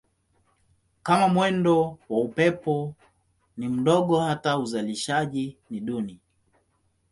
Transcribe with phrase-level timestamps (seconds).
[1.05, 2.93] Kama mwendo wa upepo
[3.57, 6.19] ni mdogo hata uzalishaji ni duni.